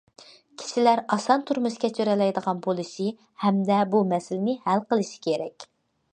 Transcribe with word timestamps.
كىشىلەر 0.59 1.01
ئاسان 1.15 1.41
تۇرمۇش 1.49 1.75
كەچۈرەلەيدىغان 1.83 2.61
بولۇشى 2.67 3.05
ھەمدە 3.43 3.77
بۇ 3.91 4.01
مەسىلىنى 4.13 4.57
ھەل 4.65 4.81
قىلىش 4.87 5.13
كېرەك. 5.27 5.67